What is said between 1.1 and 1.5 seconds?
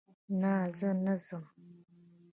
ځم